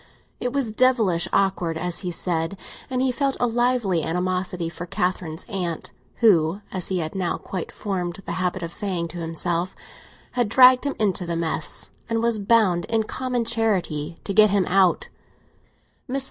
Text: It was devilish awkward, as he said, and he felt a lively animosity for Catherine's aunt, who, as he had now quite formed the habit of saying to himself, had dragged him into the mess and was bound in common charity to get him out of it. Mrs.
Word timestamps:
It 0.39 0.51
was 0.51 0.71
devilish 0.71 1.27
awkward, 1.31 1.77
as 1.77 1.99
he 1.99 2.09
said, 2.09 2.57
and 2.89 3.03
he 3.03 3.11
felt 3.11 3.37
a 3.39 3.45
lively 3.45 4.01
animosity 4.01 4.67
for 4.67 4.87
Catherine's 4.87 5.43
aunt, 5.47 5.91
who, 6.21 6.61
as 6.71 6.87
he 6.87 6.97
had 6.97 7.13
now 7.13 7.37
quite 7.37 7.71
formed 7.71 8.19
the 8.25 8.31
habit 8.31 8.63
of 8.63 8.73
saying 8.73 9.09
to 9.09 9.19
himself, 9.19 9.75
had 10.31 10.49
dragged 10.49 10.85
him 10.85 10.95
into 10.97 11.27
the 11.27 11.35
mess 11.37 11.91
and 12.09 12.23
was 12.23 12.39
bound 12.39 12.85
in 12.85 13.03
common 13.03 13.45
charity 13.45 14.17
to 14.23 14.33
get 14.33 14.49
him 14.49 14.65
out 14.65 15.05
of 15.05 15.11
it. 15.11 16.13
Mrs. 16.13 16.19